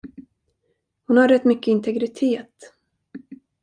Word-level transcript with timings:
Hon 1.07 1.17
har 1.17 1.27
rätt 1.27 1.45
mycket 1.45 1.67
integritet. 1.71 2.73